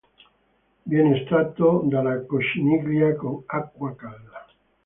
Viene 0.81 1.15
estratto 1.21 1.83
dalla 1.85 2.19
cocciniglia 2.25 3.13
con 3.15 3.43
acqua 3.45 3.95
calda. 3.95 4.47